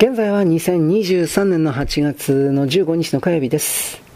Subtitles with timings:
[0.00, 4.07] 現在は2023年の8月の15日の火曜日です。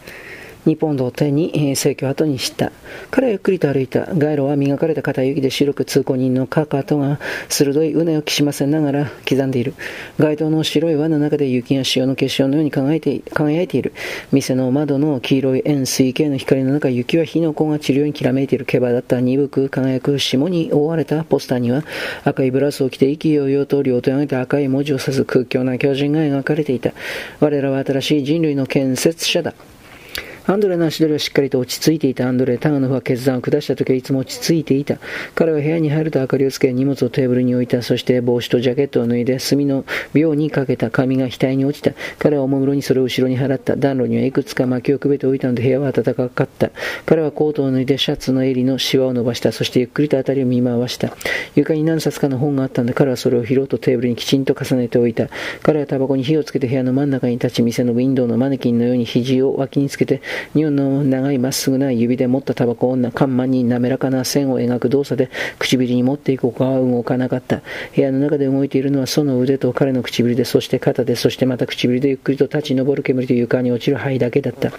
[0.65, 2.71] 日本道を手に正規を後にした。
[3.11, 4.05] 彼はゆっくりと歩いた。
[4.13, 7.19] 街路は磨かれた片雪で白く通行人のかかとが
[7.49, 9.73] 鋭いうねをきしませながら刻んでいる。
[10.17, 13.93] 街灯の白い輪の中で雪が潮の結晶のように輝いて輝いている。
[14.31, 18.65] 店の窓の黄色い円錐形の光の中、雪は火の粉が散るようにきらめいている。
[18.65, 21.83] 毛羽だった鈍く輝く霜に覆われたポスターには
[22.23, 26.93] 赤いブラスを着て意気揚々と両手を上げて赤い文字を指す空虚な巨人が描かれていた。
[27.39, 29.53] 我らは新しい人類の建設者だ。
[30.45, 32.57] アンドレの足取りはしっかりと落ち着いていたアンドレ。
[32.57, 34.97] タガノフは決断を下した時はいつも落ち着いていた。
[35.35, 37.81] 彼は部屋に入ると明かりをつけ、荷物をテーブルに置いた。
[37.81, 41.93] そして帽子とジャケットを脱いで、炭の秒にかけた髪が額に落ちた。
[42.19, 43.77] 彼はおもむろにそれを後ろに払った。
[43.77, 46.71] 暖炉にはいくつか薪をくべておいたので部屋は暖かかった。
[47.05, 49.53] 彼はコートを脱いでシャツの襟のシワを伸ばした。
[49.53, 51.15] そしてゆっくりと辺りを見回した。
[51.55, 55.29] 床に何冊かの本があったので、彼はそれを拾うとテーブルにきちんと重ねておいた。
[55.61, 60.21] 彼はタバコに火をつけて部屋の真ん中に立ち、店のウィンドウのマネキンのように肘を脇につけて、
[60.53, 67.61] 日本の長いまっすぐな指で持ったタバコをカンマに滑らかな線を描く動作で唇に持っていく他は動かなかった。
[67.95, 74.71] 部屋の中で動いているのはその腕と彼の唇で、そして肩で、そしてまた唇でゆっくりと立ち上る煙と床に落ちる灰だけだった。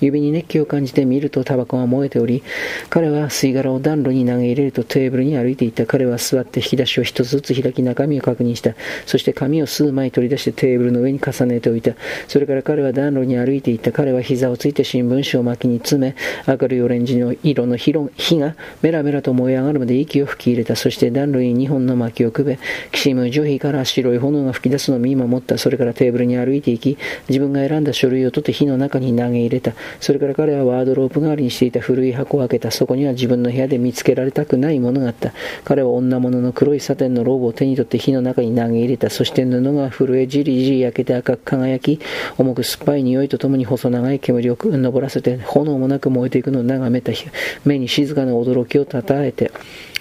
[0.00, 2.42] 指に熱気を感じて見るとタバコが燃えており、
[2.90, 5.86] 彼は吸い殻を暖炉に投げ入れるとテーブルに歩いていった。
[5.86, 8.74] 彼は座って引き出しを一つずつ開き中身を確認した。
[9.06, 11.92] そして紙を数枚取り出してテーブルの上に重ねておいた。
[12.28, 13.92] それから彼は暖炉に歩いていった。
[13.92, 16.14] 彼は膝をついて新聞紙を巻きに詰め、
[16.46, 17.92] 明るいオレンジの色の火
[18.38, 20.76] がメラメラと燃え上がるまで息を吹き入れた。
[20.76, 22.58] そして暖炉に2本の薪をくべ、
[22.92, 25.58] きしむ樹皮から白い炎が吹き出すのを見守った。
[25.58, 26.96] それからテーブルに歩いていき、
[27.28, 29.72] 自分が選んだ書類を取って火の中に投げ入れた。
[29.98, 32.70] それから彼はワードロープ代わりにしていた古い箱を開けた。
[32.70, 35.32] そこには自分の部屋で見つけられたくないものがあった。
[35.64, 39.10] 彼は女物の黒いサテンのローブを手に取って火の中に投げ入れた。
[39.10, 41.98] そして布が震えじりじり焼けて赤く輝き、
[42.38, 47.28] 重く酸っぱい匂いとともに細長い煙を上らせて、炎もなく燃えていくのを眺めた日
[47.64, 49.50] 目に静かな驚きをたたえて、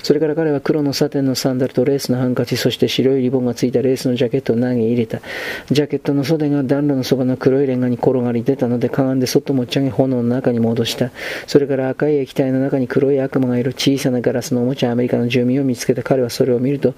[0.03, 5.21] それから彼は黒のサテンのサンダルとレースのハンカチ、そして白いリボンがついたレースのジャケットを投げ入れた。
[5.69, 11.11] ジャケットの袖が暖炉のそばの黒いレンガに転がり出たので、かがんでそっと持ち上げ炎の中に戻した。
[11.45, 16.95] それから赤い液体の中に黒い悪魔がいる小さなガラスのおもちゃアメリカの住民を見つけた彼はそれを見ると、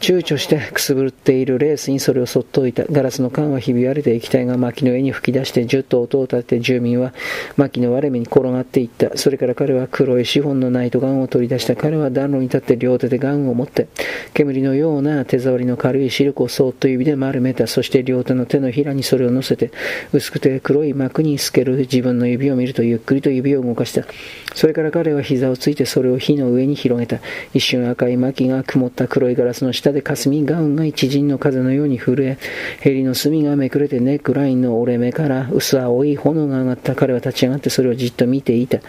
[0.00, 2.84] 躊躇してくすぶっているレースにそれをそっと置いた。
[2.90, 7.12] ガラスの缶はひび割れて液体が薪の上に吹き出してじゅっと音を立てて住民は
[7.58, 9.18] 薪の割れ目に転がっていった。
[9.18, 11.76] それから彼は黒いシフォンのナイトガンを取り出した。
[11.76, 13.88] 彼は暖炉に立って両手でガンを持って
[14.32, 17.66] 煙のような手触りの軽いシルクをそっと指で丸めた。
[17.66, 19.70] そして両手の手のひらにそれを乗せて
[20.14, 24.06] 薄くて黒い膜に透ける自分の指を見るとゆっくりと指を動かした。
[24.54, 27.20] それから彼は膝をついてそれを火の上に広げた。
[27.52, 32.38] 一瞬赤い薪が曇った黒いガラスの下で霞ガウンが一陣の風のように震え、
[32.80, 38.80] ヘリの隅がめくれてネックラインの折れ目から薄青い炎が上がった彼は立ち上がってそれをじっと見ていた。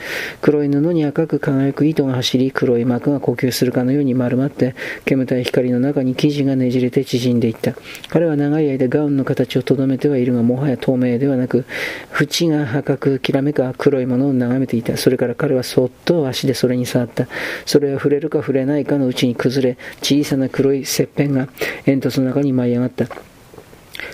[0.41, 4.75] 黒い布に赤く輝く糸が走り、黒い膜が呼吸するかのように丸まって、
[5.05, 7.73] 煙たい光の中に生地がねじれて縮んでいった。
[8.09, 11.65] 彼は長い間ガウンの形をとどめてはいるが、もはや透明ではなく、
[12.19, 14.97] 縁が赤くきらめか黒いものを眺めていた。
[14.97, 17.27] それから彼はそっと足でそれに触った。
[17.65, 21.47] それは触れるか触れないかのうちに崩れ、小さな黒い切片が
[21.85, 23.30] 煙突の中に舞い上がった。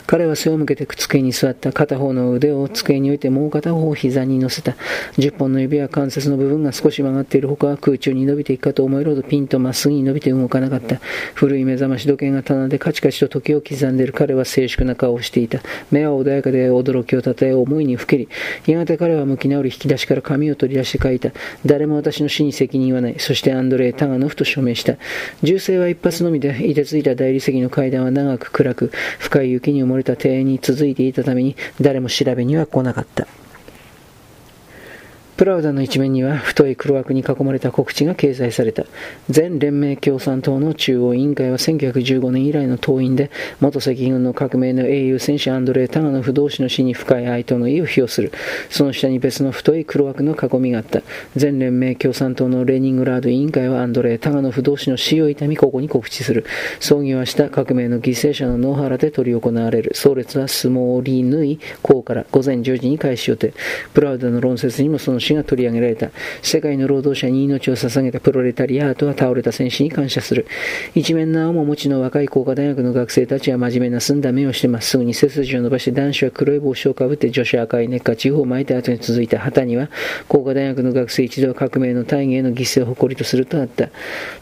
[0.07, 4.75] 彼は背を向けて机に座った片方の腕を机に置いてもう片方を膝に乗せた。
[5.17, 11.01] 十本の指は関節の部分が少し曲がっている他は空中に伸びていくかと思えるほどピンとまっすぐに伸びて動かなかった。
[11.35, 15.59] 古い目覚まし時計が棚でカチカチと時を刻んでいる彼は静粛な顔をしていた。
[15.91, 18.29] 目は穏やかで驚きをたたえ思いにふけり、
[18.65, 21.31] やがて彼は向き直り引き出しから紙を取り出して書いた。
[21.65, 23.15] 誰も私の死に責任はない。
[23.19, 24.95] そしてアンドレイ・タガノフと署名した。
[25.43, 33.27] 銃声は一発のみで、いてついた大理石の階段は長く暗く、深い雪に埋もれた庭園に続いていたために誰も調べには来なかった。
[35.37, 38.85] プラウダの一面には太い黒枠に囲まれた告知が掲載された。
[39.29, 43.29] 全連盟共産党の中央委員会は1915年以来の党員で、
[43.59, 48.31] 元赤軍の革命の英雄戦士アンドレー・タガノフ同士の死に深い愛との意を表する。
[48.71, 51.03] その下に別の太い黒枠の囲みがあった。
[51.35, 56.45] 全連盟共産党のレニングラード委員会はアンドレー・タガノフ同士の死を悼みここに告知する。
[56.79, 59.91] 葬儀はした革命の犠牲者の野原で執り行われる。
[59.93, 63.53] 葬列はスモーリーヌイ港から午前10時に開始予定。
[63.93, 66.11] プラウダの論説にもその士が取り上げられた。
[66.41, 70.47] 世界の労働者に命を捧げたプロレタリアートは倒れた戦士に感謝する。
[70.95, 79.89] 一面なおも持ちの若い工科大学の学生たちは真面目な澄んだ目をしてまっすぐに背筋を伸ばして男子は黒い帽子をかぶって女子は赤いネッカチーフを巻いた後に続いた旗には
[80.27, 83.89] 工科大学の学生一同革命の大義への犠牲を誇りとするとあった。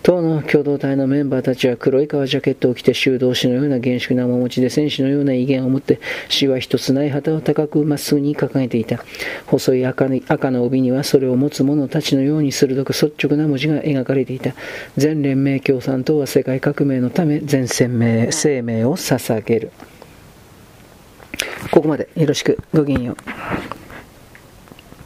[0.04, 6.00] 党の共同体のメンバーたちは黒い革ジャケットを着て修道士のような厳粛な面持ちで戦士のような威厳を持って
[6.30, 9.04] 死は一つない旗を高くまっすぐに掲げていた。
[9.48, 10.08] 細い赤
[10.52, 14.54] の帯にはそれを持つ者たちのように鋭く率直な文字が描かれていた。
[14.98, 19.72] 全連盟共産党は世界革命のため全生命生命を捧げる。
[21.72, 22.60] ここまでよろしく。
[22.74, 23.75] ごきげんよう。